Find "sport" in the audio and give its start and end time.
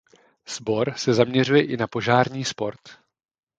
2.45-2.81